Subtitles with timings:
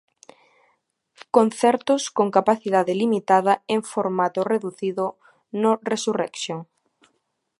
[1.35, 5.05] Concertos con capacidade limitada en formato reducido
[5.61, 6.59] no Resurrection.